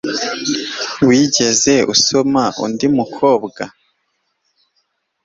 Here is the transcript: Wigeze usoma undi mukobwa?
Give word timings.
Wigeze 1.07 1.73
usoma 1.93 2.43
undi 2.63 2.87
mukobwa? 2.97 3.63